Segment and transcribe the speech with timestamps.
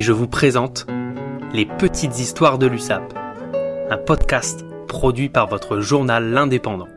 [0.00, 0.86] Je vous présente
[1.52, 3.12] Les Petites Histoires de l'USAP,
[3.90, 6.88] un podcast produit par votre journal L'Indépendant.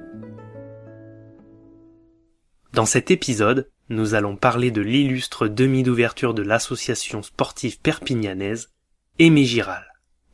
[2.74, 8.70] Dans cet épisode, nous allons parler de l'illustre demi d'ouverture de l'association sportive perpignanaise,
[9.18, 9.86] Aimé Giral,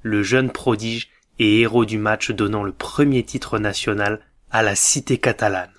[0.01, 1.07] le jeune prodige
[1.39, 4.19] et héros du match donnant le premier titre national
[4.51, 5.71] à la cité catalane.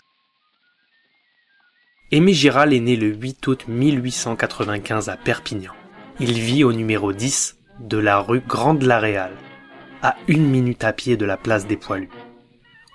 [2.12, 5.77] Aimé Giral est né le 8 août 1895 à Perpignan.
[6.20, 9.36] Il vit au numéro 10 de la rue Grande La Réale,
[10.02, 12.08] à une minute à pied de la place des Poilus.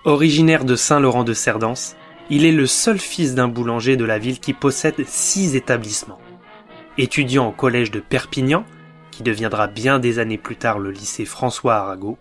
[0.04, 1.96] Originaire de Saint-Laurent de Cerdance,
[2.30, 6.20] il est le seul fils d'un boulanger de la ville qui possède six établissements.
[6.98, 8.66] Étudiant au collège de Perpignan,
[9.10, 12.18] qui deviendra bien des années plus tard le lycée François Arago,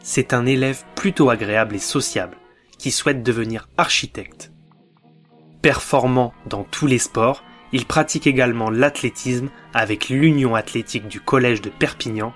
[0.00, 2.36] c'est un élève plutôt agréable et sociable,
[2.76, 4.50] qui souhaite devenir architecte.
[5.62, 11.70] Performant dans tous les sports, il pratique également l'athlétisme avec l'Union athlétique du collège de
[11.70, 12.32] Perpignan,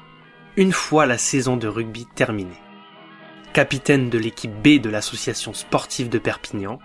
[0.56, 2.60] une fois la saison de rugby terminée.
[3.52, 6.80] Capitaine de l'équipe B de l'association sportive de Perpignan,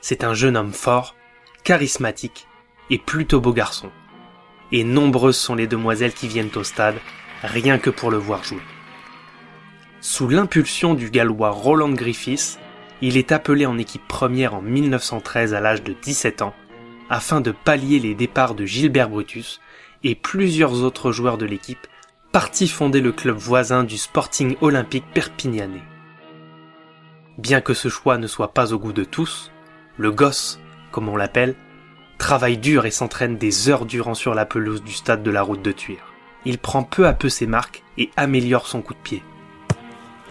[0.00, 1.16] c'est un jeune homme fort,
[1.64, 2.46] charismatique
[2.90, 3.90] et plutôt beau garçon.
[4.70, 7.00] Et nombreuses sont les demoiselles qui viennent au stade,
[7.42, 8.62] rien que pour le voir jouer.
[10.00, 12.60] Sous l'impulsion du gallois Roland Griffiths,
[13.02, 16.54] il est appelé en équipe première en 1913 à l'âge de 17 ans,
[17.10, 19.60] afin de pallier les départs de Gilbert Brutus
[20.02, 21.86] et plusieurs autres joueurs de l'équipe
[22.32, 25.84] partis fonder le club voisin du Sporting Olympique Perpignanais.
[27.38, 29.52] Bien que ce choix ne soit pas au goût de tous,
[29.98, 30.58] le gosse,
[30.90, 31.54] comme on l'appelle,
[32.18, 35.62] travaille dur et s'entraîne des heures durant sur la pelouse du stade de la route
[35.62, 36.12] de Tuire.
[36.44, 39.22] Il prend peu à peu ses marques et améliore son coup de pied.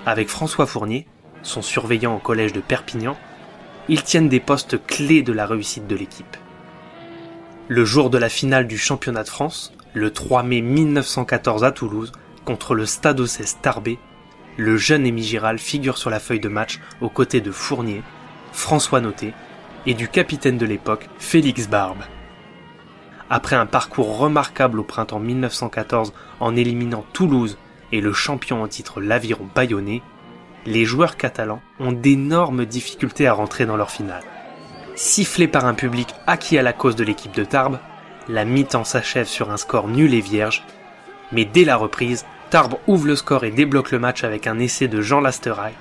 [0.05, 1.07] Avec François Fournier,
[1.41, 3.17] son surveillant au collège de Perpignan,
[3.87, 6.37] ils tiennent des postes clés de la réussite de l'équipe.
[7.69, 12.11] Le jour de la finale du championnat de France, le 3 mai 1914 à Toulouse,
[12.43, 13.99] contre le Stade Ossès Tarbé,
[14.57, 18.03] le jeune Émy Giral figure sur la feuille de match aux côtés de Fournier,
[18.51, 19.33] François Noté
[19.85, 22.03] et du capitaine de l'époque, Félix Barbe.
[23.29, 27.57] Après un parcours remarquable au printemps 1914 en éliminant Toulouse
[27.93, 30.01] et le champion en titre l'Aviron Bayonnais,
[30.65, 34.23] les joueurs catalans ont d'énormes difficultés à rentrer dans leur finale.
[34.95, 37.79] Sifflé par un public acquis à la cause de l'équipe de Tarbes,
[38.29, 40.63] la mi-temps s'achève sur un score nul et vierge,
[41.31, 44.87] mais dès la reprise, Tarbes ouvre le score et débloque le match avec un essai
[44.87, 45.73] de Jean Lasteraille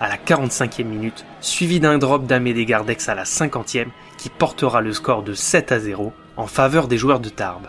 [0.00, 4.92] à la 45e minute, suivi d'un drop d'Amédée Gardex à la 50e qui portera le
[4.92, 7.68] score de 7 à 0 en faveur des joueurs de Tarbes.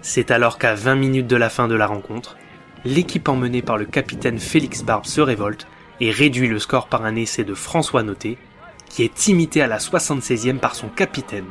[0.00, 2.36] C'est alors qu'à 20 minutes de la fin de la rencontre,
[2.84, 5.66] l'équipe emmenée par le capitaine Félix Barbe se révolte
[6.00, 8.38] et réduit le score par un essai de François Noté,
[8.88, 11.46] qui est imité à la 76e par son capitaine.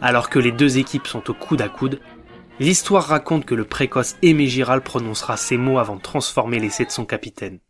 [0.00, 2.00] Alors que les deux équipes sont au coude à coude,
[2.60, 6.90] l'histoire raconte que le précoce Aimé Giral prononcera ces mots avant de transformer l'essai de
[6.90, 7.60] son capitaine.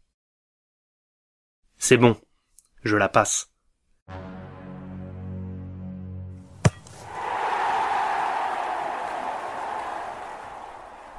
[1.79, 2.17] C'est bon,
[2.85, 3.51] je la passe.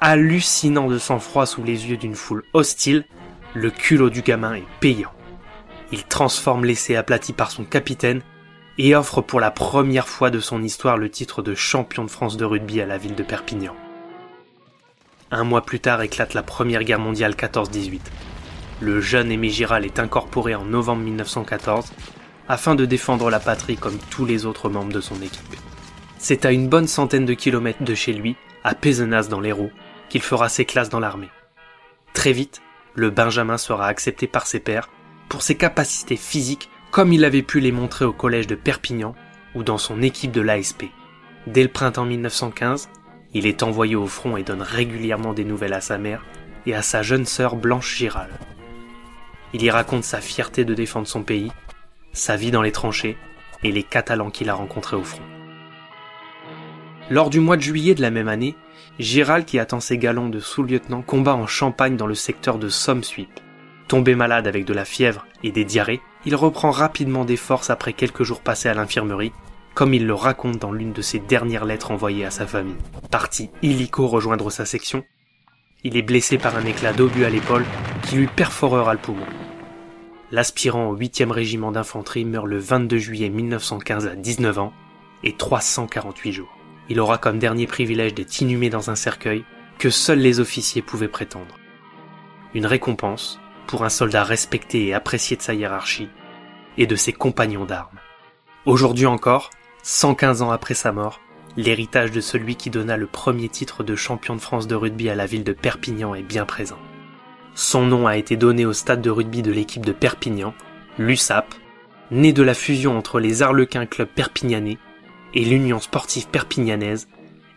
[0.00, 3.04] hallucinant de sang-froid sous les yeux d'une foule hostile,
[3.54, 5.12] le culot du gamin est payant.
[5.92, 8.22] Il transforme l'essai aplati par son capitaine
[8.78, 12.36] et offre pour la première fois de son histoire le titre de champion de France
[12.36, 13.74] de rugby à la ville de Perpignan.
[15.32, 18.00] Un mois plus tard éclate la Première Guerre mondiale 14-18.
[18.80, 21.92] Le jeune Aimé Giral est incorporé en novembre 1914
[22.48, 25.56] afin de défendre la patrie comme tous les autres membres de son équipe.
[26.18, 29.70] C'est à une bonne centaine de kilomètres de chez lui, à Pézenas dans l'Hérault,
[30.08, 31.30] qu'il fera ses classes dans l'armée.
[32.12, 32.60] Très vite,
[32.94, 34.88] le Benjamin sera accepté par ses pairs
[35.30, 39.14] pour ses capacités physiques comme il avait pu les montrer au collège de Perpignan
[39.54, 40.84] ou dans son équipe de l'ASP.
[41.46, 42.90] Dès le printemps 1915,
[43.32, 46.26] il est envoyé au front et donne régulièrement des nouvelles à sa mère
[46.66, 48.28] et à sa jeune sœur Blanche Giral.
[49.54, 51.52] Il y raconte sa fierté de défendre son pays,
[52.12, 53.16] sa vie dans les tranchées
[53.62, 55.22] et les Catalans qu'il a rencontrés au front.
[57.08, 58.56] Lors du mois de juillet de la même année,
[58.98, 63.30] Giral, qui attend ses galons de sous-lieutenant, combat en Champagne dans le secteur de Somme-Suip.
[63.90, 67.92] Tombé malade avec de la fièvre et des diarrhées, il reprend rapidement des forces après
[67.92, 69.32] quelques jours passés à l'infirmerie,
[69.74, 72.76] comme il le raconte dans l'une de ses dernières lettres envoyées à sa famille.
[73.10, 75.02] Parti illico rejoindre sa section,
[75.82, 77.64] il est blessé par un éclat d'obus à l'épaule
[78.04, 79.26] qui lui perforera le poumon.
[80.30, 84.72] L'aspirant au 8e régiment d'infanterie meurt le 22 juillet 1915 à 19 ans
[85.24, 86.60] et 348 jours
[86.90, 89.44] il aura comme dernier privilège d'être inhumé dans un cercueil
[89.78, 91.56] que seuls les officiers pouvaient prétendre.
[92.52, 93.39] Une récompense
[93.70, 96.08] pour un soldat respecté et apprécié de sa hiérarchie
[96.76, 98.00] et de ses compagnons d'armes.
[98.66, 99.50] Aujourd'hui encore,
[99.84, 101.20] 115 ans après sa mort,
[101.56, 105.14] l'héritage de celui qui donna le premier titre de champion de France de rugby à
[105.14, 106.80] la ville de Perpignan est bien présent.
[107.54, 110.52] Son nom a été donné au stade de rugby de l'équipe de Perpignan,
[110.98, 111.54] l'USAP,
[112.10, 114.78] né de la fusion entre les Arlequins Club Perpignanais
[115.32, 117.06] et l'Union Sportive Perpignanaise,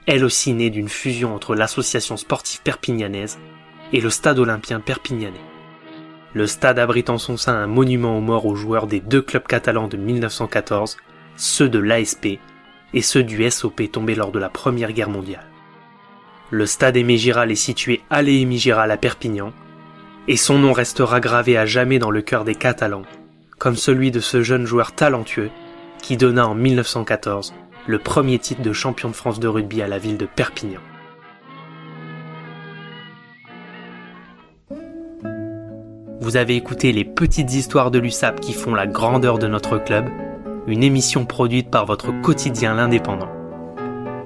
[0.05, 3.39] elle aussi née d'une fusion entre l'Association Sportive Perpignanaise
[3.93, 5.52] et le Stade Olympien Perpignanais.
[6.35, 9.45] Le stade abrite en son sein un monument aux morts aux joueurs des deux clubs
[9.45, 10.97] catalans de 1914,
[11.35, 12.39] ceux de l'ASP
[12.95, 15.45] et ceux du SOP tombés lors de la Première Guerre mondiale.
[16.49, 19.53] Le stade Aimé Giral est situé à l'Aimé Giral à Perpignan,
[20.27, 23.03] et son nom restera gravé à jamais dans le cœur des Catalans,
[23.59, 25.51] comme celui de ce jeune joueur talentueux
[26.01, 27.53] qui donna en 1914
[27.85, 30.81] le premier titre de champion de France de rugby à la ville de Perpignan.
[36.23, 40.05] Vous avez écouté les petites histoires de l'USAP qui font la grandeur de notre club,
[40.67, 43.27] une émission produite par votre quotidien l'indépendant.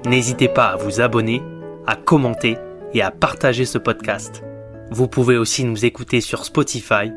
[0.06, 1.42] N'hésitez pas à vous abonner,
[1.88, 2.56] à commenter
[2.94, 4.44] et à partager ce podcast.
[4.92, 7.10] Vous pouvez aussi nous écouter sur Spotify,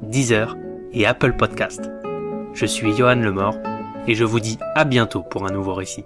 [0.00, 0.56] Deezer
[0.92, 1.90] et Apple Podcast.
[2.54, 3.56] Je suis Johan Lemort
[4.06, 6.04] et je vous dis à bientôt pour un nouveau récit.